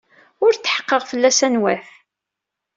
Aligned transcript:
Ur 0.45 0.53
tḥeqqeɣ 0.55 1.01
fell-as 1.11 1.39
anwa-t. 1.47 1.87